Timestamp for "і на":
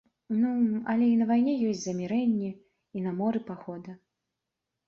1.15-1.27, 2.99-3.11